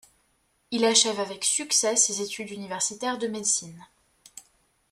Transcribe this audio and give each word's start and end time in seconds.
Il 0.71 0.83
achève 0.83 1.19
avec 1.19 1.45
succès 1.45 1.95
ses 1.95 2.23
études 2.23 2.49
universitaires 2.49 3.19
de 3.19 3.27
médecine. 3.27 3.85